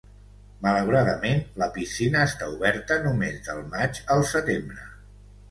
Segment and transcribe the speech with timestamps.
[0.61, 4.91] Malauradament la piscina està oberta només del maig al setembre.